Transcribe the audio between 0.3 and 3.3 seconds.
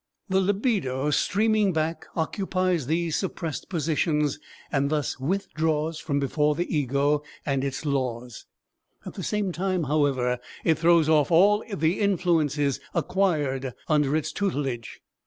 libido, streaming back, occupies these